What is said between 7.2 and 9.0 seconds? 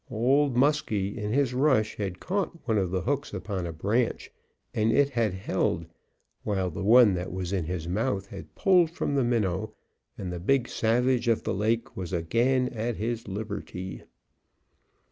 was in his mouth had pulled